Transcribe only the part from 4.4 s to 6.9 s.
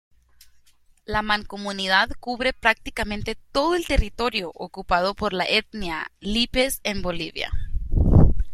ocupado por la etnia Lípez